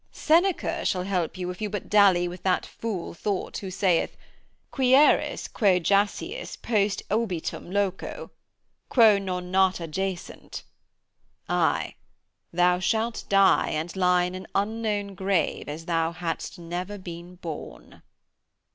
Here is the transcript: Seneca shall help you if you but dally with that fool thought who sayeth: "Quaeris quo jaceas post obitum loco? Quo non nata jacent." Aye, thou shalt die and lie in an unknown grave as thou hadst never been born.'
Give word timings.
Seneca 0.11 0.83
shall 0.83 1.03
help 1.03 1.37
you 1.37 1.51
if 1.51 1.61
you 1.61 1.69
but 1.69 1.87
dally 1.87 2.27
with 2.27 2.41
that 2.41 2.65
fool 2.65 3.13
thought 3.13 3.59
who 3.59 3.69
sayeth: 3.69 4.17
"Quaeris 4.71 5.47
quo 5.47 5.77
jaceas 5.79 6.55
post 6.59 7.03
obitum 7.11 7.71
loco? 7.71 8.31
Quo 8.89 9.19
non 9.19 9.51
nata 9.51 9.85
jacent." 9.87 10.63
Aye, 11.47 11.93
thou 12.51 12.79
shalt 12.79 13.25
die 13.29 13.69
and 13.69 13.95
lie 13.95 14.23
in 14.23 14.33
an 14.33 14.47
unknown 14.55 15.13
grave 15.13 15.69
as 15.69 15.85
thou 15.85 16.11
hadst 16.13 16.57
never 16.57 16.97
been 16.97 17.35
born.' 17.35 18.01